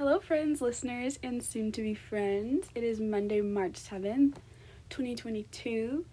[0.00, 2.68] Hello, friends, listeners, and soon to be friends.
[2.74, 4.36] It is Monday, March 7th,
[4.88, 6.06] 2022,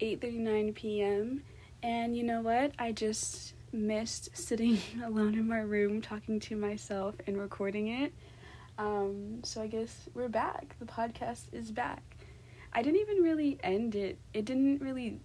[0.00, 1.42] 8:39 p.m.
[1.82, 2.72] And you know what?
[2.78, 8.14] I just missed sitting alone in my room talking to myself and recording it.
[8.78, 10.74] Um, so I guess we're back.
[10.78, 12.02] The podcast is back.
[12.72, 14.16] I didn't even really end it.
[14.32, 15.20] It didn't really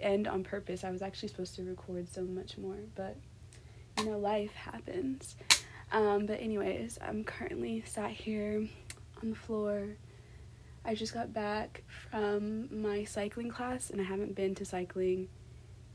[0.00, 0.84] end on purpose.
[0.84, 3.16] I was actually supposed to record so much more, but
[3.98, 5.34] you know, life happens.
[5.94, 8.66] Um, but anyways, I'm currently sat here
[9.22, 9.90] on the floor.
[10.84, 15.28] I just got back from my cycling class and I haven't been to cycling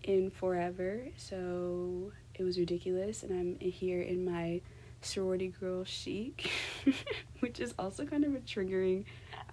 [0.03, 4.61] in forever, so it was ridiculous and I'm here in my
[5.01, 6.49] sorority girl chic,
[7.41, 9.03] which is also kind of a triggering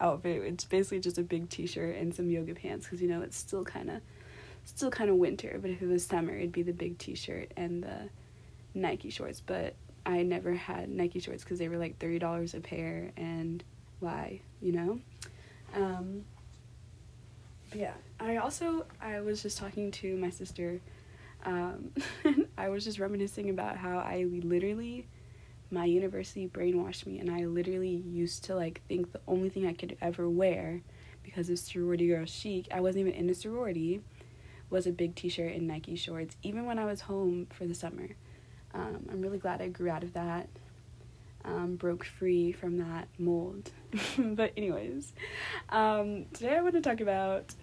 [0.00, 0.44] outfit.
[0.44, 3.64] It's basically just a big t-shirt and some yoga pants cuz you know it's still
[3.64, 4.00] kind of
[4.64, 7.82] still kind of winter, but if it was summer, it'd be the big t-shirt and
[7.82, 8.10] the
[8.74, 9.74] Nike shorts, but
[10.06, 13.62] I never had Nike shorts because they were like thirty dollars a pair, and
[13.98, 15.00] why, you know?
[15.74, 16.24] Um,
[17.74, 20.80] yeah, I also I was just talking to my sister.
[21.44, 21.92] Um,
[22.58, 25.06] I was just reminiscing about how I literally,
[25.70, 29.72] my university brainwashed me, and I literally used to like think the only thing I
[29.72, 30.82] could ever wear
[31.24, 32.68] because of sorority girl chic.
[32.72, 34.02] I wasn't even in a sorority.
[34.68, 38.08] Was a big T-shirt and Nike shorts, even when I was home for the summer.
[38.76, 40.48] Um, I'm really glad I grew out of that,
[41.44, 43.70] um, broke free from that mold.
[44.18, 45.14] but, anyways,
[45.70, 47.54] um, today I want to talk about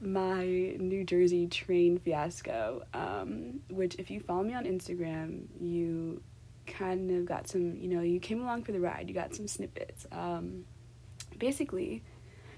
[0.00, 6.22] my New Jersey train fiasco, um, which, if you follow me on Instagram, you
[6.68, 9.48] kind of got some, you know, you came along for the ride, you got some
[9.48, 10.06] snippets.
[10.12, 10.66] Um,
[11.36, 12.04] basically,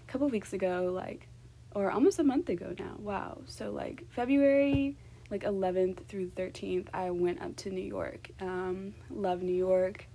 [0.07, 1.29] a couple weeks ago, like,
[1.75, 3.39] or almost a month ago now, wow.
[3.47, 4.99] So, like, February
[5.33, 8.31] like 11th through 13th, I went up to New York.
[8.41, 10.07] Um, love New York.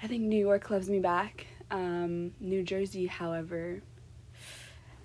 [0.00, 1.46] I think New York loves me back.
[1.72, 3.82] Um, New Jersey, however,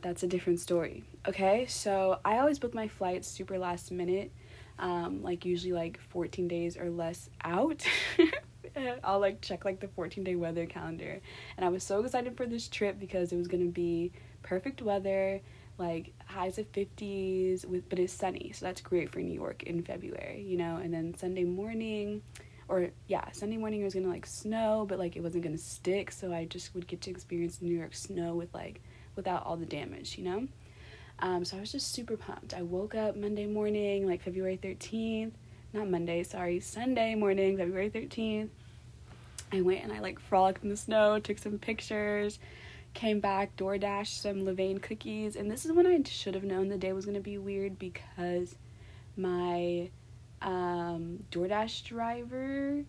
[0.02, 1.04] that's a different story.
[1.28, 4.32] Okay, so I always book my flights super last minute,
[4.78, 7.84] um, like usually like 14 days or less out.
[9.04, 11.20] I'll like check like the 14 day weather calendar.
[11.58, 14.12] And I was so excited for this trip because it was gonna be
[14.44, 15.42] perfect weather
[15.82, 19.84] like highs of 50s with but it's sunny so that's great for new york in
[19.84, 20.78] february you know?
[20.78, 22.22] And then sunday morning
[22.70, 26.12] or yeah sunday morning it was gonna like snow but like it wasn't gonna stick
[26.12, 28.82] so i just would get to experience new york snow with like
[29.16, 30.48] without all the damage you know?
[31.20, 32.54] Um, so i was just super pumped.
[32.54, 35.32] I woke up monday morning like february 13th
[35.74, 38.50] not monday sorry sunday morning february 13th
[39.52, 42.40] i went and i like frolicked in the snow took some pictures
[42.94, 46.78] came back, DoorDash some Levain cookies, and this is when I should have known the
[46.78, 48.56] day was gonna be weird because
[49.18, 49.90] my
[50.42, 52.84] um, DoorDash driver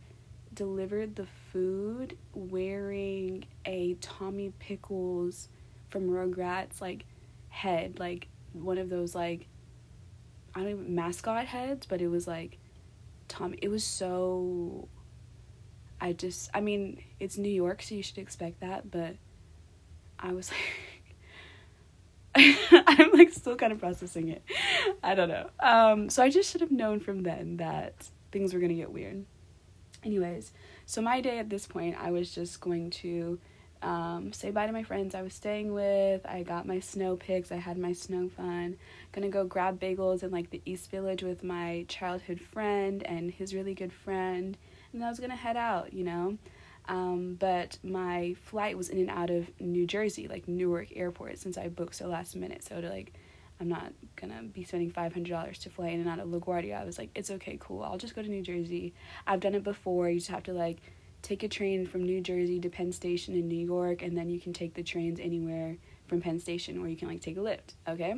[0.55, 5.49] delivered the food wearing a Tommy Pickles
[5.91, 7.05] from Rugrats like
[7.49, 9.47] head, like one of those like
[10.55, 12.59] I don't even mascot heads, but it was like
[13.29, 13.59] Tommy.
[13.63, 14.89] It was so.
[16.01, 19.15] I just, I mean, it's New York, so you should expect that, but
[20.23, 20.61] I was like,
[22.87, 24.43] I'm like still kind of processing it.
[25.03, 25.51] I don't know.
[25.61, 29.25] Um, so I just should have known from then that things were gonna get weird.
[30.05, 30.53] Anyways,
[30.87, 33.39] so my day at this point, I was just going to
[33.83, 36.25] um, say bye to my friends I was staying with.
[36.25, 37.51] I got my snow pics.
[37.51, 38.77] I had my snow fun.
[39.11, 43.55] Gonna go grab bagels in like the East Village with my childhood friend and his
[43.55, 44.57] really good friend.
[44.93, 46.39] And I was gonna head out, you know.
[46.89, 51.57] Um, but my flight was in and out of New Jersey, like Newark Airport, since
[51.57, 52.65] I booked so last minute.
[52.65, 53.13] So to like,
[53.61, 56.81] I'm not gonna be spending five hundred dollars to fly in and out of LaGuardia.
[56.81, 57.83] I was like, it's okay, cool.
[57.83, 58.95] I'll just go to New Jersey.
[59.27, 60.11] I've done it before.
[60.11, 60.79] You just have to like
[61.23, 64.41] take a train from New Jersey to Penn Station in New York, and then you
[64.41, 65.77] can take the trains anywhere
[66.09, 67.75] from Penn Station, or you can like take a Lyft.
[67.87, 68.17] Okay.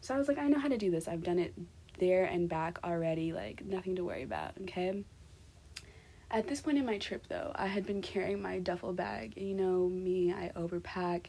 [0.00, 1.06] So I was like, I know how to do this.
[1.06, 1.54] I've done it
[2.00, 3.32] there and back already.
[3.32, 4.54] Like nothing to worry about.
[4.62, 5.04] Okay.
[6.30, 9.34] At this point in my trip, though, I had been carrying my duffel bag.
[9.36, 11.26] You know, me, I overpack,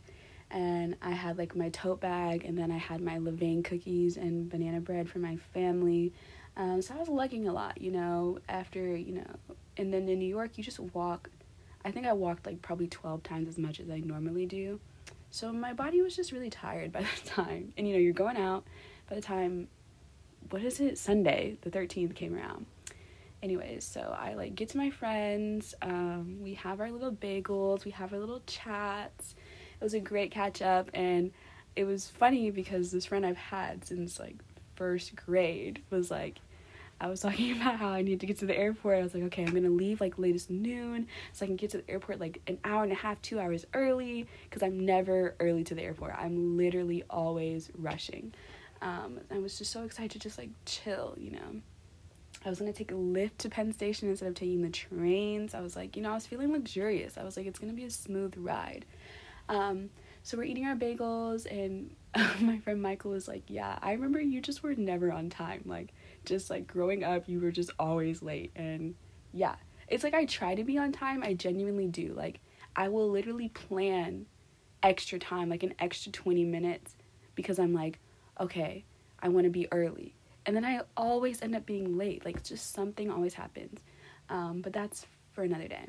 [0.49, 4.49] and I had like my tote bag, and then I had my Levain cookies and
[4.49, 6.13] banana bread for my family.
[6.57, 10.19] Um, so I was lugging a lot, you know, after, you know, and then in
[10.19, 11.29] New York, you just walk.
[11.83, 14.79] I think I walked like probably 12 times as much as I normally do.
[15.29, 17.73] So my body was just really tired by the time.
[17.77, 18.63] And you know, you're going out
[19.09, 19.67] by the time,
[20.49, 20.97] what is it?
[20.97, 22.65] Sunday, the 13th came around
[23.45, 27.91] anyways so i like get to my friends um, we have our little bagels we
[27.91, 29.35] have our little chats
[29.79, 31.31] it was a great catch up and
[31.75, 34.35] it was funny because this friend i've had since like
[34.75, 36.39] first grade was like
[36.99, 38.99] I was talking about how I need to get to the airport.
[38.99, 41.79] I was like, okay, I'm gonna leave like latest noon so I can get to
[41.79, 45.65] the airport like an hour and a half, two hours early because I'm never early
[45.65, 46.15] to the airport.
[46.17, 48.33] I'm literally always rushing.
[48.81, 51.61] Um, I was just so excited to just like chill, you know.
[52.45, 55.55] I was gonna take a Lyft to Penn Station instead of taking the trains.
[55.55, 57.17] I was like, you know, I was feeling luxurious.
[57.17, 58.85] I was like, it's gonna be a smooth ride.
[59.49, 59.89] Um,
[60.23, 61.95] so we're eating our bagels, and
[62.41, 65.63] my friend Michael was like, yeah, I remember you just were never on time.
[65.65, 65.93] Like,
[66.23, 68.51] just like growing up, you were just always late.
[68.55, 68.95] And
[69.33, 69.55] yeah,
[69.87, 71.23] it's like I try to be on time.
[71.23, 72.13] I genuinely do.
[72.13, 72.39] Like,
[72.75, 74.25] I will literally plan
[74.83, 76.95] extra time, like an extra 20 minutes,
[77.35, 77.99] because I'm like,
[78.39, 78.83] okay,
[79.19, 80.15] I want to be early.
[80.45, 82.23] And then I always end up being late.
[82.25, 83.79] Like, just something always happens.
[84.29, 85.87] Um, but that's for another day.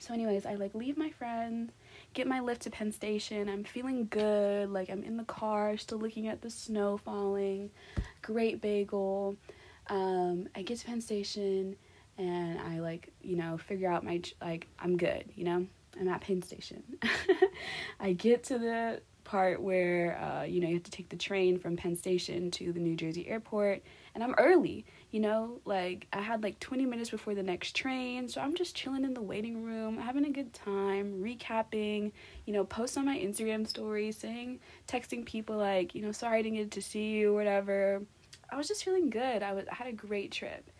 [0.00, 1.72] So, anyways, I like leave my friends,
[2.14, 3.48] get my Lyft to Penn Station.
[3.48, 4.70] I'm feeling good.
[4.70, 7.70] Like, I'm in the car, still looking at the snow falling.
[8.22, 9.36] Great bagel.
[9.88, 11.76] Um, I get to Penn Station
[12.18, 15.66] and I like, you know, figure out my, like, I'm good, you know?
[16.00, 16.82] I'm at Penn Station.
[18.00, 21.58] I get to the part where uh, you know you have to take the train
[21.58, 23.82] from Penn Station to the New Jersey airport,
[24.14, 24.84] and I'm early.
[25.10, 28.74] You know, like I had like 20 minutes before the next train, so I'm just
[28.74, 32.12] chilling in the waiting room, having a good time, recapping.
[32.46, 36.42] You know, post on my Instagram story, saying, texting people like, you know, sorry I
[36.42, 38.02] didn't get to see you, whatever.
[38.50, 39.42] I was just feeling good.
[39.42, 40.70] I was I had a great trip.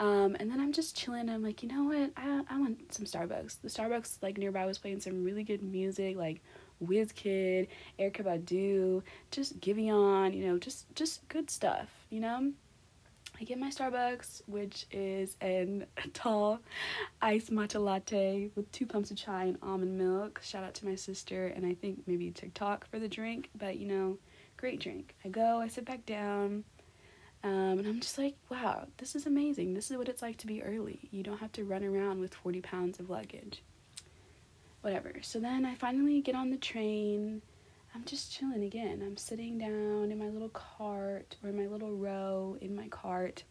[0.00, 1.28] Um, and then I'm just chilling.
[1.30, 2.10] I'm like, you know what?
[2.16, 3.60] I I want some Starbucks.
[3.62, 6.42] The Starbucks like nearby was playing some really good music, like
[6.82, 7.68] Wizkid,
[7.98, 12.52] Erykah Badu, just Giveon, you know, just just good stuff, you know.
[13.40, 16.60] I get my Starbucks, which is a tall
[17.20, 20.40] iced matcha latte with two pumps of chai and almond milk.
[20.42, 23.86] Shout out to my sister and I think maybe TikTok for the drink, but you
[23.86, 24.18] know,
[24.56, 25.14] great drink.
[25.24, 26.64] I go, I sit back down,
[27.42, 29.74] um, and I'm just like, wow, this is amazing.
[29.74, 31.08] This is what it's like to be early.
[31.10, 33.62] You don't have to run around with 40 pounds of luggage
[34.84, 35.14] whatever.
[35.22, 37.40] So then I finally get on the train.
[37.94, 39.02] I'm just chilling again.
[39.04, 43.44] I'm sitting down in my little cart or my little row in my cart.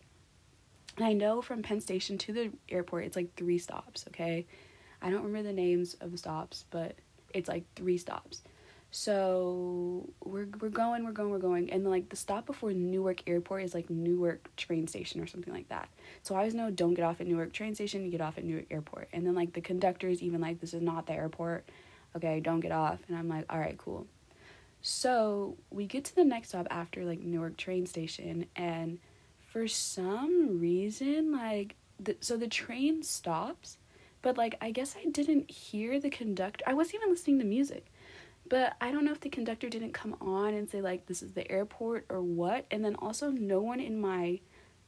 [0.95, 4.45] And I know from Penn Station to the airport, it's like three stops, okay?
[5.01, 6.97] I don't remember the names of the stops, but
[7.33, 8.44] it's like three stops.
[8.95, 13.63] So we're we're going, we're going, we're going, and like the stop before Newark Airport
[13.63, 15.89] is like Newark train station or something like that.
[16.21, 18.43] So I always know don't get off at Newark train station, you get off at
[18.43, 19.09] Newark Airport.
[19.11, 21.67] And then like the conductor is even like this is not the airport.
[22.15, 22.99] Okay, don't get off.
[23.07, 24.05] And I'm like, all right, cool.
[24.83, 28.99] So we get to the next stop after like Newark train station, and
[29.51, 33.79] for some reason, like the, so the train stops,
[34.21, 36.63] but like I guess I didn't hear the conductor.
[36.67, 37.87] I wasn't even listening to music.
[38.49, 41.31] But I don't know if the conductor didn't come on and say, like, this is
[41.31, 42.65] the airport or what.
[42.71, 44.39] And then also, no one in my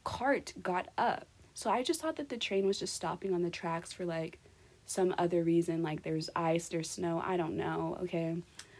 [0.04, 1.26] cart got up.
[1.54, 4.38] So I just thought that the train was just stopping on the tracks for like
[4.84, 8.36] some other reason, like there's ice, there's snow, I don't know, okay?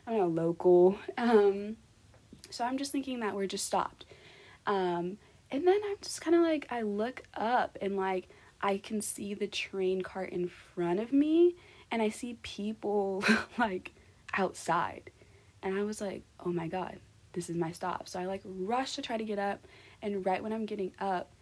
[0.07, 0.99] I'm not local.
[1.19, 1.79] Um,
[2.51, 4.05] so I'm just thinking that we're just stopped.
[4.67, 5.19] Um,
[5.51, 8.29] and then I'm just kind of like, I look up and like
[8.61, 11.57] I can see the train cart in front of me,
[11.91, 13.25] and I see people
[13.59, 13.93] like
[14.37, 15.11] outside.
[15.63, 16.99] And I was like, oh my God,
[17.33, 18.09] this is my stop.
[18.09, 19.67] So I like rush to try to get up.
[20.03, 21.33] And right when I'm getting up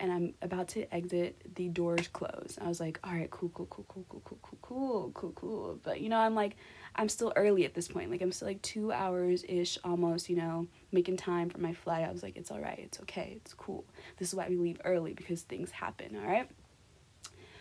[0.00, 2.58] and I'm about to exit, the doors close.
[2.60, 5.80] I was like, all right, cool, cool, cool, cool, cool, cool, cool, cool, cool, cool.
[5.82, 6.56] But you know, I'm like,
[6.96, 8.10] I'm still early at this point.
[8.10, 12.04] Like I'm still like two hours ish almost, you know, making time for my flight.
[12.04, 13.84] I was like, it's all right, it's okay, it's cool.
[14.16, 16.48] This is why we leave early because things happen, all right?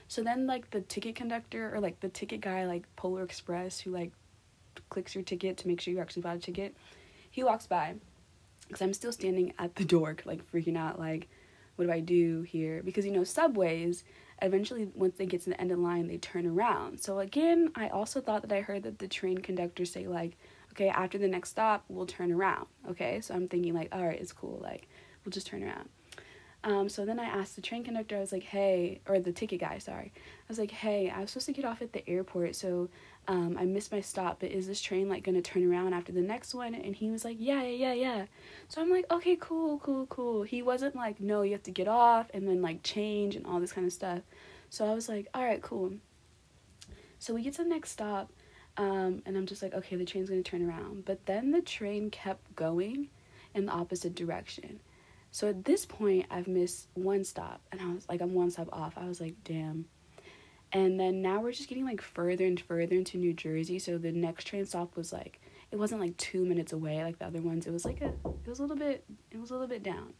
[0.07, 3.91] So then like the ticket conductor or like the ticket guy like Polar Express who
[3.91, 4.11] like
[4.89, 6.75] clicks your ticket to make sure you actually bought a ticket.
[7.29, 7.95] He walks by
[8.67, 11.27] because I'm still standing at the door, like freaking out, like,
[11.75, 12.81] what do I do here?
[12.83, 14.03] Because you know, subways
[14.41, 16.99] eventually, once they get to the end of the line, they turn around.
[16.99, 20.37] So again, I also thought that I heard that the train conductor say like,
[20.71, 22.67] okay, after the next stop, we'll turn around.
[22.89, 24.87] Okay, so I'm thinking like, all right, it's cool, like,
[25.23, 25.89] we'll just turn around.
[26.65, 29.59] Um, so then I asked the train conductor, I was like, hey, or the ticket
[29.59, 30.13] guy, sorry.
[30.15, 32.89] I was like, hey, I was supposed to get off at the airport, so
[33.27, 36.21] um, I missed my stop, but is this train like gonna turn around after the
[36.21, 36.75] next one?
[36.75, 38.25] And he was like, yeah, yeah, yeah, yeah.
[38.67, 40.43] So I'm like, okay, cool, cool, cool.
[40.43, 43.59] He wasn't like, no, you have to get off and then like change and all
[43.59, 44.19] this kind of stuff.
[44.69, 45.93] So I was like, all right, cool.
[47.19, 48.29] So we get to the next stop,
[48.75, 51.05] um, and I'm just like, okay, the train's gonna turn around.
[51.05, 53.07] But then the train kept going
[53.53, 54.81] in the opposite direction.
[55.31, 58.67] So at this point, I've missed one stop, and I was like, I'm one stop
[58.73, 58.93] off.
[58.97, 59.85] I was like, damn
[60.73, 63.77] and then now we're just getting like further and further into New Jersey.
[63.77, 65.39] So the next train stop was like
[65.71, 67.67] it wasn't like two minutes away like the other ones.
[67.67, 70.13] It was like a it was a little bit it was a little bit down.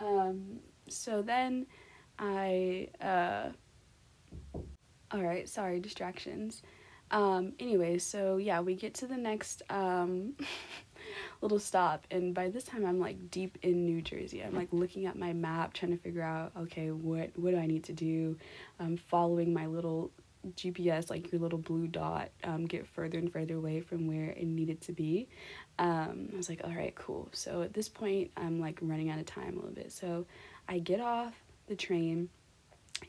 [0.00, 0.58] Um
[0.88, 1.66] so then
[2.18, 3.50] I uh
[5.12, 6.62] all right, sorry, distractions.
[7.12, 10.34] Um anyway, so yeah, we get to the next um
[11.44, 14.42] little stop and by this time I'm like deep in New Jersey.
[14.42, 17.66] I'm like looking at my map trying to figure out okay, what what do I
[17.66, 18.36] need to do?
[18.80, 20.10] I'm following my little
[20.52, 24.46] GPS, like your little blue dot, um, get further and further away from where it
[24.46, 25.28] needed to be.
[25.78, 27.28] Um, I was like, all right, cool.
[27.32, 29.92] So at this point, I'm like running out of time a little bit.
[29.92, 30.26] So
[30.68, 31.34] I get off
[31.66, 32.28] the train,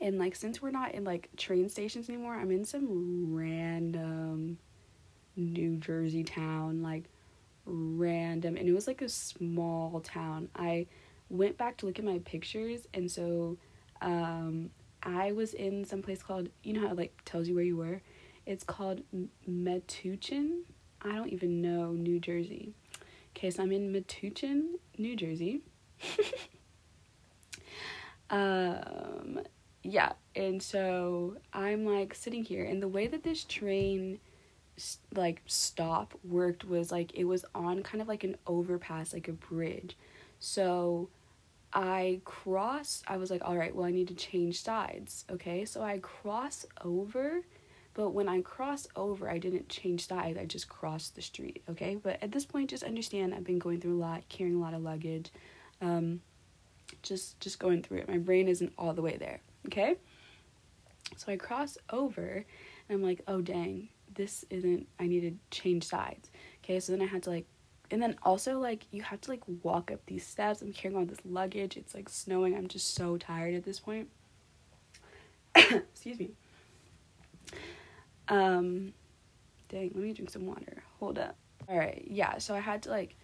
[0.00, 4.58] and like since we're not in like train stations anymore, I'm in some random
[5.36, 7.04] New Jersey town, like
[7.66, 10.48] random, and it was like a small town.
[10.54, 10.86] I
[11.28, 13.58] went back to look at my pictures, and so
[14.00, 14.70] um,
[15.02, 17.76] I was in some place called you know how it like tells you where you
[17.76, 18.00] were.
[18.46, 19.02] It's called
[19.48, 20.60] Metuchen.
[21.02, 22.72] I don't even know New Jersey.
[23.36, 25.60] Okay, so I'm in Metuchen, New Jersey.
[28.30, 29.40] um,
[29.82, 34.20] yeah, and so I'm like sitting here, and the way that this train
[35.14, 39.32] like stop worked was like it was on kind of like an overpass, like a
[39.32, 39.96] bridge.
[40.38, 41.08] So
[41.72, 45.24] I cross, I was like, all right, well, I need to change sides.
[45.30, 47.42] Okay, so I cross over,
[47.94, 51.62] but when I cross over, I didn't change sides, I just crossed the street.
[51.68, 54.60] Okay, but at this point, just understand I've been going through a lot, carrying a
[54.60, 55.30] lot of luggage,
[55.80, 56.20] um,
[57.02, 58.08] just just going through it.
[58.08, 59.40] My brain isn't all the way there.
[59.66, 59.96] Okay,
[61.16, 62.44] so I cross over,
[62.88, 64.88] and I'm like, oh dang, this isn't.
[64.98, 66.30] I need to change sides.
[66.64, 67.46] Okay, so then I had to like
[67.90, 70.62] and then also like you have to like walk up these steps.
[70.62, 71.76] I'm carrying all this luggage.
[71.76, 72.56] It's like snowing.
[72.56, 74.08] I'm just so tired at this point.
[75.54, 76.30] Excuse me.
[78.28, 78.92] Um
[79.68, 80.82] dang let me drink some water.
[80.98, 81.36] Hold up.
[81.68, 83.16] All right yeah so i had to like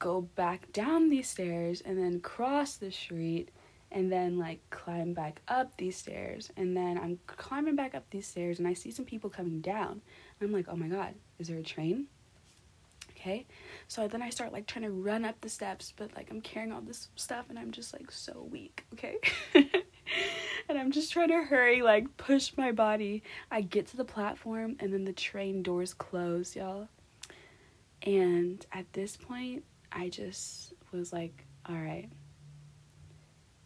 [0.00, 3.50] go back down these stairs and then cross the street
[3.90, 8.26] and then like climb back up these stairs and then i'm climbing back up these
[8.26, 10.00] stairs and i see some people coming down.
[10.40, 12.06] I'm like oh my god is there a train?
[13.10, 13.46] Okay.
[13.88, 16.72] So then i start like trying to run up the steps but like i'm carrying
[16.72, 19.16] all this stuff and i'm just like so weak okay?
[20.68, 23.22] And i'm just trying to hurry like push my body.
[23.50, 26.88] I get to the platform and then the train doors close y'all.
[28.02, 32.08] And at this point i just was like all right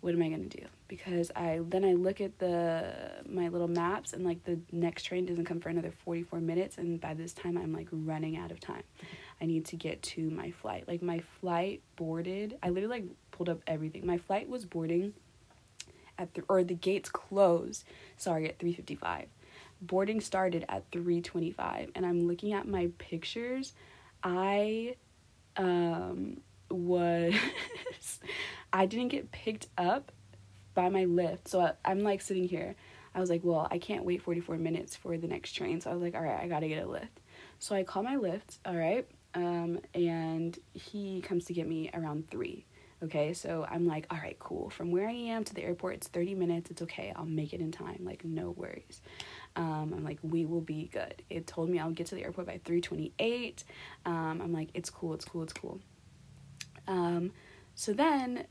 [0.02, 2.84] what am i to do because i then i look at the
[3.26, 7.00] my little maps and like the next train doesn't come for another 44 minutes and
[7.00, 8.82] by this time i'm like running out of time
[9.42, 10.86] I need to get to my flight.
[10.86, 12.56] Like my flight boarded.
[12.62, 14.06] I literally like pulled up everything.
[14.06, 15.14] My flight was boarding
[16.16, 17.84] at the or the gates closed.
[18.16, 19.26] Sorry, at 3:55.
[19.80, 23.74] Boarding started at 3:25 and I'm looking at my pictures.
[24.22, 24.94] I
[25.56, 26.40] um
[26.70, 27.34] was
[28.72, 30.12] I didn't get picked up
[30.74, 31.48] by my Lyft.
[31.48, 32.74] So I, I'm like sitting here.
[33.14, 35.80] I was like, well, I can't wait 44 minutes for the next train.
[35.80, 37.08] So I was like, all right, I gotta get a Lyft.
[37.58, 42.28] So I call my Lyft, all right, um, and he comes to get me around
[42.28, 42.66] three.
[43.02, 44.70] Okay, so I'm like, all right, cool.
[44.70, 46.70] From where I am to the airport, it's 30 minutes.
[46.70, 47.12] It's okay.
[47.16, 47.98] I'll make it in time.
[48.04, 49.00] Like, no worries.
[49.56, 51.20] Um, I'm like, we will be good.
[51.28, 53.64] It told me I'll get to the airport by 328.
[54.06, 55.80] Um, I'm like, it's cool, it's cool, it's cool.
[56.86, 57.32] Um,
[57.74, 58.46] so then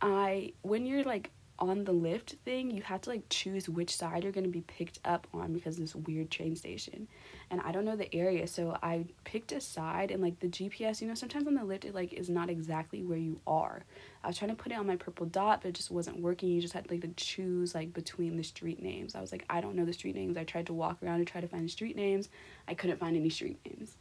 [0.00, 4.22] I, when you're like on the Lyft thing, you have to like choose which side
[4.22, 7.06] you're gonna be picked up on because this weird train station.
[7.50, 11.00] And I don't know the area, so I picked a side and like the GPS,
[11.00, 13.84] you know, sometimes on the Lyft it like is not exactly where you are.
[14.24, 16.48] I was trying to put it on my purple dot, but it just wasn't working.
[16.48, 19.14] You just had like to choose like between the street names.
[19.14, 20.36] I was like, I don't know the street names.
[20.36, 22.30] I tried to walk around and try to find the street names.
[22.66, 23.96] I couldn't find any street names.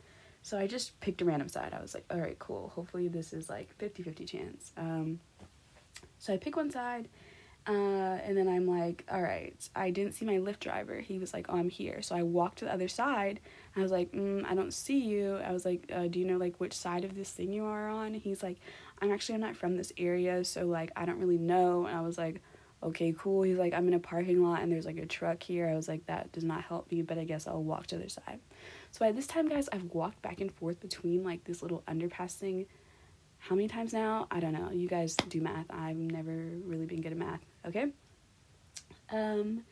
[0.50, 1.76] So I just picked a random side.
[1.78, 2.72] I was like, all right, cool.
[2.74, 4.72] Hopefully this is like 50-50 chance.
[4.78, 5.20] Um,
[6.18, 7.08] so I pick one side
[7.68, 11.02] uh, and then I'm like, all right, I didn't see my Lyft driver.
[11.02, 12.02] He was like, oh, I'm here.
[12.02, 13.42] So I walked to the other side.
[13.76, 15.36] I was like, mm, I don't see you.
[15.36, 17.88] I was like, uh, do you know like which side of this thing you are
[17.88, 18.16] on?
[18.16, 18.58] He's like,
[19.04, 21.86] I'm actually I'm not from this area, so like I don't really know.
[21.86, 22.42] And I was like,
[22.82, 23.44] okay, cool.
[23.44, 25.68] He's like, I'm in a parking lot and there's like a truck here.
[25.68, 28.02] I was like, that does not help me, but I guess I'll walk to the
[28.04, 28.40] other side.
[28.92, 32.36] So by this time, guys, I've walked back and forth between like this little underpass
[32.36, 32.66] thing
[33.40, 34.28] how many times now?
[34.30, 34.70] I don't know.
[34.72, 35.66] You guys do math.
[35.70, 36.32] I've never
[36.66, 37.40] really been good at math.
[37.66, 37.88] Okay.
[39.12, 39.64] Um.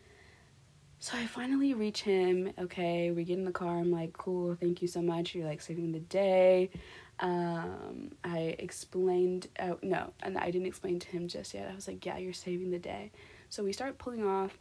[0.99, 2.51] So I finally reach him.
[2.57, 3.77] Okay, we get in the car.
[3.77, 4.55] I'm like, cool.
[4.55, 5.35] Thank you so much.
[5.35, 6.71] You're like saving the day.
[7.19, 9.47] Um, I explained.
[9.59, 11.69] Oh no, and I didn't explain to him just yet.
[11.71, 13.11] I was like, yeah, you're saving the day.
[13.49, 14.57] So we start pulling off.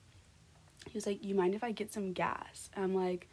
[0.88, 2.70] He was like, you mind if I get some gas?
[2.76, 3.28] I'm like,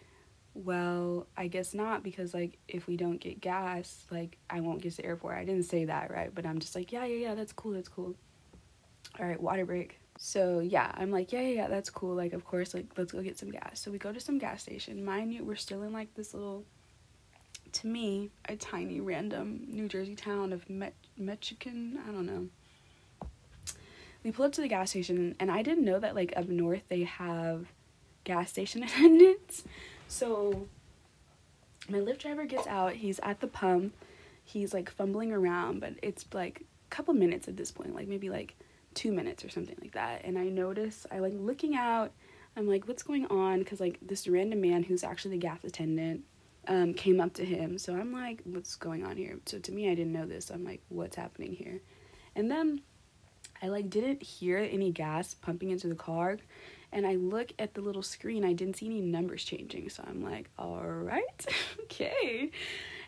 [0.56, 4.92] well, I guess not because like if we don't get gas, like I won't get
[4.92, 5.38] to the airport.
[5.38, 6.34] I didn't say that, right?
[6.34, 8.16] But I'm just like, yeah, yeah, yeah, that's cool, that's cool.
[9.20, 10.00] all right, water break.
[10.18, 12.16] So yeah, I'm like, yeah, yeah, yeah, that's cool.
[12.16, 13.80] Like, of course, like, let's go get some gas.
[13.80, 15.04] So we go to some gas station.
[15.04, 16.66] Mind you, we're still in like this little,
[17.74, 21.98] to me, a tiny random New Jersey town of Metuchen.
[22.08, 22.48] I don't know.
[24.24, 26.84] We pull up to the gas station, and I didn't know that like up north
[26.88, 27.68] they have
[28.24, 29.64] gas station attendants.
[30.08, 30.68] So
[31.90, 32.94] my Lyft driver gets out.
[32.94, 33.94] He's at the pump.
[34.44, 38.30] He's like fumbling around, but it's like a couple minutes at this point, like maybe
[38.30, 38.56] like
[38.94, 40.22] two minutes or something like that.
[40.24, 42.12] And I notice, I like looking out,
[42.56, 43.60] I'm like, what's going on?
[43.60, 46.24] Because like this random man who's actually the gas attendant
[46.68, 47.78] um, came up to him.
[47.78, 49.38] So I'm like, what's going on here?
[49.46, 50.50] So to me, I didn't know this.
[50.50, 51.82] I'm like, what's happening here?
[52.36, 52.82] And then
[53.62, 56.38] I like didn't hear any gas pumping into the car.
[56.92, 59.90] And I look at the little screen, I didn't see any numbers changing.
[59.90, 61.46] So I'm like, all right,
[61.84, 62.52] okay.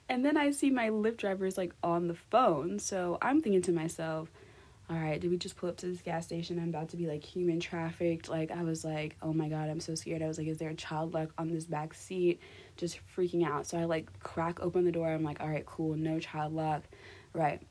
[0.09, 2.79] And then I see my Lyft driver is like on the phone.
[2.79, 4.29] So I'm thinking to myself,
[4.89, 6.59] all right, did we just pull up to this gas station?
[6.59, 8.29] I'm about to be like human trafficked.
[8.29, 10.21] Like, I was like, oh my god, I'm so scared.
[10.21, 12.39] I was like, is there a child lock on this back seat?
[12.77, 13.67] Just freaking out.
[13.67, 15.09] So I like crack open the door.
[15.09, 16.83] I'm like, all right, cool, no child lock.
[17.33, 17.61] Right.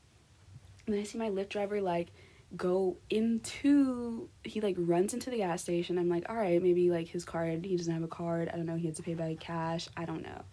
[0.85, 2.09] And then I see my Lyft driver like
[2.55, 5.97] go into, he like runs into the gas station.
[5.97, 8.49] I'm like, all right, maybe like his card, he doesn't have a card.
[8.53, 9.87] I don't know, he has to pay by cash.
[9.97, 10.43] I don't know.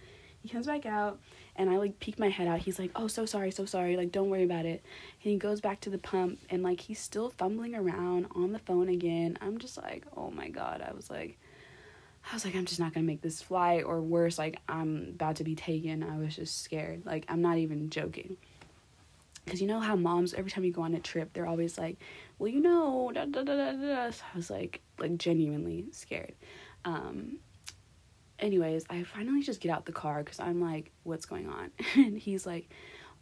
[0.43, 1.21] He comes back out
[1.55, 2.59] and I like peek my head out.
[2.59, 3.97] He's like, "Oh, so sorry, so sorry.
[3.97, 4.83] Like, don't worry about it."
[5.23, 8.59] And he goes back to the pump and like he's still fumbling around on the
[8.59, 9.39] phone again.
[9.41, 11.39] I'm just like, "Oh my god." I was like
[12.31, 15.37] I was like, I'm just not gonna make this flight, or worse, like I'm about
[15.37, 16.03] to be taken.
[16.03, 17.05] I was just scared.
[17.05, 18.37] Like I'm not even joking.
[19.47, 21.99] Cause you know how moms every time you go on a trip, they're always like,
[22.39, 24.11] "Well, you know," da, da, da, da, da.
[24.11, 26.35] So I was like, like genuinely scared.
[26.85, 27.39] Um,
[28.43, 31.71] anyways, I finally just get out the car because I'm like, what's going on?
[31.95, 32.69] and he's like,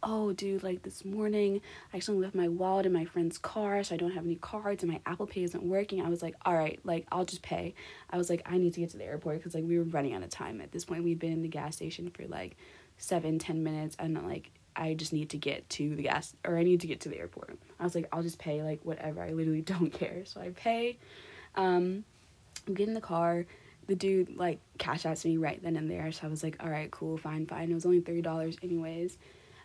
[0.03, 1.61] oh, dude, like this morning,
[1.93, 4.83] I actually left my wallet in my friend's car, so I don't have any cards,
[4.83, 6.01] and my Apple Pay isn't working.
[6.01, 7.75] I was like, all right, like I'll just pay.
[8.09, 10.13] I was like, I need to get to the airport because like we were running
[10.13, 11.03] out of time at this point.
[11.03, 12.57] We'd been in the gas station for like
[12.97, 16.63] seven, ten minutes, and like I just need to get to the gas or I
[16.63, 17.59] need to get to the airport.
[17.79, 19.21] I was like, I'll just pay like whatever.
[19.21, 20.23] I literally don't care.
[20.25, 20.97] So I pay.
[21.55, 22.05] Um,
[22.73, 23.45] get in the car
[23.87, 26.11] the dude like cash outs me right then and there.
[26.11, 27.69] So I was like, all right, cool, fine, fine.
[27.69, 29.17] It was only thirty dollars anyways.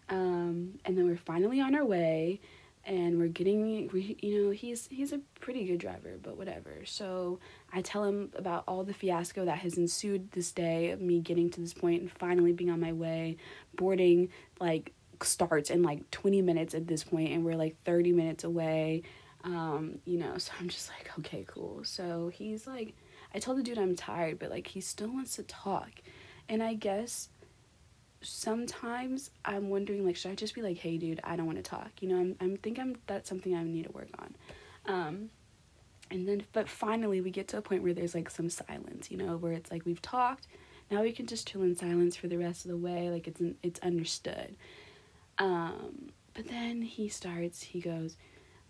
[0.08, 2.40] Um, and then we're finally on our way,
[2.84, 6.84] and we're getting we you know he's he's a pretty good driver, but whatever.
[6.84, 7.40] So
[7.72, 11.50] I tell him about all the fiasco that has ensued this day of me getting
[11.50, 13.36] to this point and finally being on my way,
[13.74, 14.28] boarding
[14.60, 14.92] like
[15.22, 19.02] starts in like 20 minutes at this point and we're like 30 minutes away
[19.44, 22.92] um you know so i'm just like okay cool so he's like
[23.36, 25.90] I tell the dude I'm tired, but like he still wants to talk.
[26.48, 27.28] And I guess
[28.22, 31.62] sometimes I'm wondering like should I just be like, "Hey dude, I don't want to
[31.62, 34.34] talk." You know, I'm I'm think I'm that's something I need to work on.
[34.86, 35.30] Um
[36.10, 39.16] and then but finally we get to a point where there's like some silence, you
[39.16, 40.46] know, where it's like we've talked,
[40.90, 43.40] now we can just chill in silence for the rest of the way, like it's
[43.62, 44.56] it's understood.
[45.38, 48.16] Um but then he starts, he goes,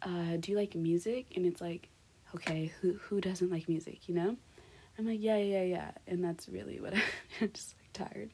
[0.02, 1.26] uh, do you like music?
[1.34, 1.88] And it's like,
[2.34, 4.36] okay, who who doesn't like music, you know?
[4.98, 5.90] I'm like, yeah, yeah, yeah.
[6.06, 7.02] And that's really what I,
[7.40, 8.30] am just like tired.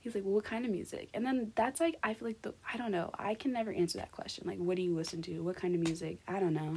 [0.00, 1.08] He's like, well, what kind of music?
[1.14, 3.10] And then that's like, I feel like the, I don't know.
[3.18, 4.44] I can never answer that question.
[4.46, 5.40] Like, what do you listen to?
[5.40, 6.18] What kind of music?
[6.28, 6.76] I don't know.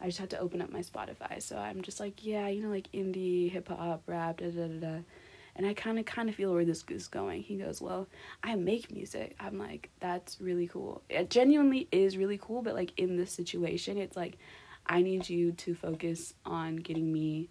[0.00, 1.42] I just had to open up my Spotify.
[1.42, 4.80] So I'm just like, yeah, you know, like indie, hip hop, rap, da da da
[4.80, 4.98] da.
[5.56, 7.42] And I kind of kind of feel where this is going.
[7.42, 8.08] He goes, well,
[8.42, 9.36] I make music.
[9.38, 11.02] I'm like, that's really cool.
[11.08, 12.60] It genuinely is really cool.
[12.60, 14.36] But like in this situation, it's like,
[14.86, 17.48] I need you to focus on getting me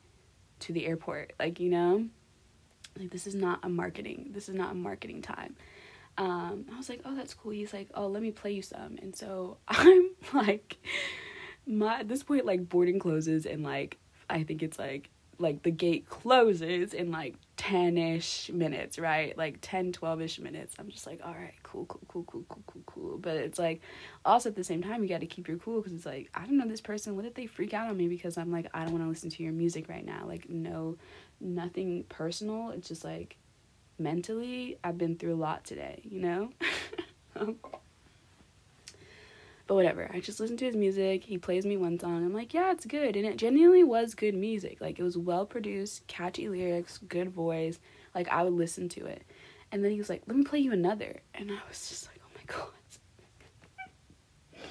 [0.60, 1.34] to the airport.
[1.40, 2.06] Like, you know,
[2.98, 4.32] like this is not a marketing.
[4.32, 5.56] This is not a marketing time.
[6.18, 7.52] Um, I was like, oh, that's cool.
[7.52, 8.98] He's like, oh, let me play you some.
[9.02, 10.78] And so I'm like,
[11.66, 13.98] my at this point, like boarding closes and like
[14.30, 19.38] I think it's like like the gate closes in like 10ish minutes, right?
[19.38, 20.76] Like 10, 12ish minutes.
[20.80, 23.18] I'm just like, all right, cool, cool, cool, cool, cool, cool, cool.
[23.18, 23.82] But it's like,
[24.26, 26.46] also at the same time, you got to keep your cool because it's like, I
[26.46, 27.16] don't know this person.
[27.16, 29.30] What if they freak out on me because I'm like, I don't want to listen
[29.30, 30.26] to your music right now?
[30.28, 30.98] Like, no,
[31.40, 32.72] nothing personal.
[32.72, 33.38] It's just like,
[34.00, 36.50] mentally, I've been through a lot today, you know?
[37.36, 37.58] Um,
[39.74, 40.08] But whatever.
[40.14, 41.24] I just listen to his music.
[41.24, 42.24] He plays me one song.
[42.24, 43.16] I'm like, yeah, it's good.
[43.16, 44.80] And it genuinely was good music.
[44.80, 47.80] Like it was well produced, catchy lyrics, good voice.
[48.14, 49.24] Like I would listen to it.
[49.72, 51.22] And then he was like, let me play you another.
[51.34, 52.68] And I was just like, oh my god.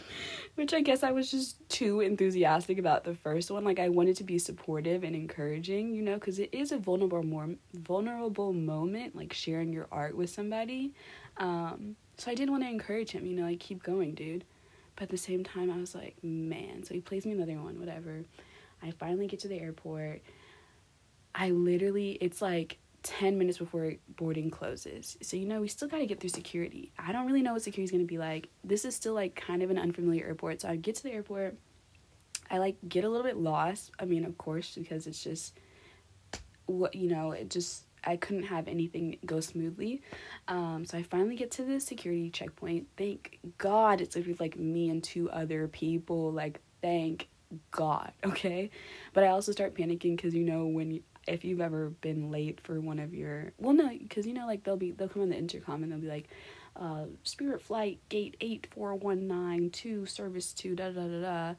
[0.54, 3.64] Which I guess I was just too enthusiastic about the first one.
[3.64, 7.24] Like I wanted to be supportive and encouraging, you know, because it is a vulnerable
[7.24, 10.94] more vulnerable moment, like sharing your art with somebody.
[11.38, 14.44] Um, so I did want to encourage him, you know, like keep going, dude.
[14.96, 16.84] But at the same time, I was like, man.
[16.84, 18.24] So he plays me another one, whatever.
[18.82, 20.22] I finally get to the airport.
[21.34, 25.16] I literally, it's like 10 minutes before boarding closes.
[25.22, 26.92] So, you know, we still got to get through security.
[26.98, 28.48] I don't really know what security's going to be like.
[28.64, 30.60] This is still like kind of an unfamiliar airport.
[30.60, 31.56] So, I get to the airport.
[32.50, 33.92] I like get a little bit lost.
[33.98, 35.58] I mean, of course, because it's just
[36.66, 40.02] what, you know, it just, I couldn't have anything go smoothly.
[40.48, 42.88] Um, so I finally get to the security checkpoint.
[42.96, 46.32] Thank God it's like me and two other people.
[46.32, 47.28] Like, thank
[47.70, 48.70] God, okay?
[49.12, 52.80] But I also start panicking because you know when if you've ever been late for
[52.80, 55.36] one of your well no because you know like they'll be they'll come on the
[55.36, 56.28] intercom and they'll be like
[56.74, 61.54] uh, spirit flight gate 8419 to service 2 da da da da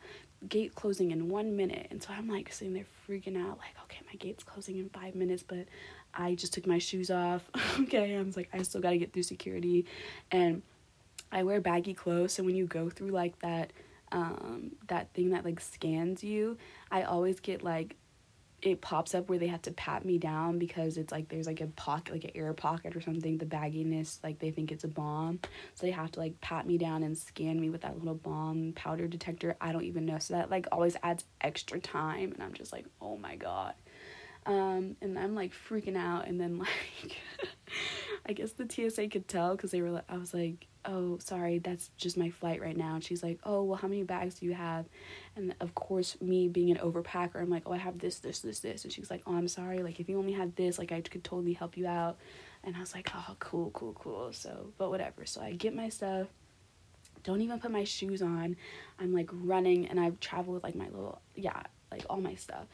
[0.50, 4.00] gate closing in one minute and so i'm like sitting there freaking out like okay
[4.08, 5.66] my gate's closing in five minutes but
[6.14, 7.50] i just took my shoes off
[7.80, 8.16] okay?
[8.16, 9.86] I was like i still got to get through security.
[10.32, 10.62] And
[11.32, 13.74] i wear baggy clothes so when you go through like that
[14.12, 16.58] um that thing that like scans you
[16.92, 17.96] i always get like
[18.64, 21.60] it pops up where they have to pat me down because it's like there's like
[21.60, 24.88] a pocket like an air pocket or something the bagginess like they think it's a
[24.88, 25.40] bomb.
[25.76, 28.72] So they have to like pat me down and scan me with that little bomb
[28.74, 29.58] powder detector.
[29.60, 30.18] I don't even know.
[30.20, 33.74] So that like always adds extra time and i'm just like oh my god
[34.46, 36.28] um, and i'm like freaking out.
[36.28, 37.18] And then like
[38.26, 41.60] i guess the tsa could tell because they were like i was like oh sorry
[41.60, 42.96] that's just my flight right now.
[42.96, 44.86] And she's like oh well how many bags do you have?
[45.36, 48.60] And of course me being an overpacker i'm like oh i have this this this
[48.60, 48.84] this.
[48.84, 49.82] And she's like oh i'm sorry.
[49.82, 52.18] Like if you only had this like i could totally help you out.
[52.64, 54.34] And i was like oh cool cool cool.
[54.34, 55.26] So but whatever.
[55.26, 56.28] So i get my stuff.
[57.24, 58.58] Don't even put my shoes on.
[59.00, 62.66] I'm like running and i travel with like my little yeah like all my stuff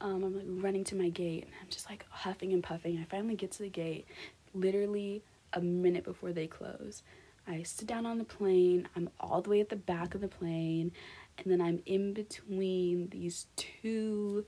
[0.00, 3.04] um, i'm like running to my gate and i'm just like huffing and puffing i
[3.04, 4.06] finally get to the gate
[4.54, 7.02] literally a minute before they close
[7.48, 8.88] I sit down on the plane.
[8.94, 10.92] I'm all the way at the back of the plane.
[11.38, 14.44] And then I'm in between these two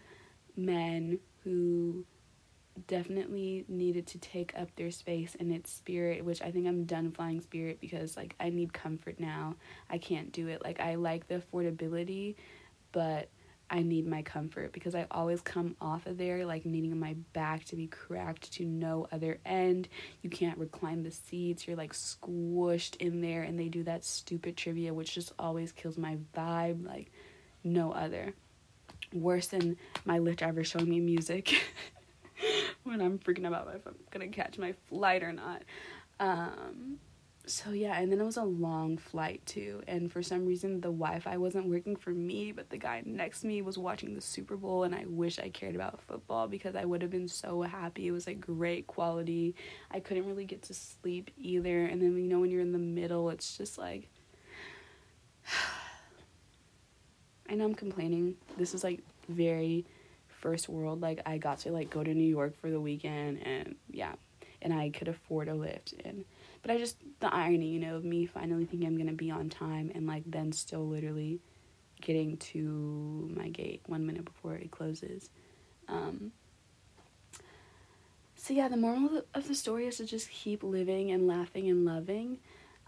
[0.56, 2.04] men who
[2.86, 7.10] definitely needed to take up their space and its spirit which i think i'm done
[7.10, 9.54] flying spirit because like i need comfort now
[9.90, 12.36] i can't do it like i like the affordability
[12.92, 13.28] but
[13.70, 17.64] I need my comfort because I always come off of there like needing my back
[17.66, 19.88] to be cracked to no other end.
[20.22, 24.56] You can't recline the seats, you're like squished in there, and they do that stupid
[24.56, 27.12] trivia, which just always kills my vibe like
[27.62, 28.34] no other.
[29.12, 31.62] Worse than my Lyft driver showing me music
[32.82, 35.62] when I'm freaking about if I'm gonna catch my flight or not.
[36.18, 36.98] Um,
[37.50, 39.82] so yeah, and then it was a long flight too.
[39.88, 43.40] And for some reason, the Wi Fi wasn't working for me, but the guy next
[43.40, 44.84] to me was watching the Super Bowl.
[44.84, 48.06] And I wish I cared about football because I would have been so happy.
[48.06, 49.56] It was like great quality.
[49.90, 51.86] I couldn't really get to sleep either.
[51.86, 54.08] And then, you know, when you're in the middle, it's just like.
[57.50, 58.36] I know I'm complaining.
[58.56, 59.84] This is like very
[60.28, 61.00] first world.
[61.00, 64.12] Like, I got to like go to New York for the weekend, and yeah,
[64.62, 65.94] and I could afford a Lyft.
[66.04, 66.24] And
[66.62, 69.48] but I just the irony, you know, of me finally thinking I'm gonna be on
[69.48, 71.40] time and like then still literally
[72.00, 75.30] getting to my gate one minute before it closes.
[75.88, 76.32] Um,
[78.34, 81.84] so yeah, the moral of the story is to just keep living and laughing and
[81.84, 82.38] loving,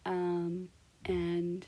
[0.06, 0.68] um,
[1.04, 1.66] and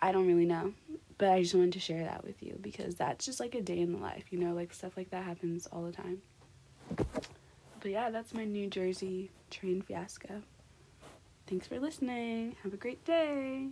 [0.00, 0.72] I don't really know,
[1.18, 3.78] but I just wanted to share that with you because that's just like a day
[3.78, 6.20] in the life, you know, like stuff like that happens all the time.
[7.82, 10.42] But yeah, that's my New Jersey train fiasco.
[11.48, 12.54] Thanks for listening.
[12.62, 13.70] Have a great day.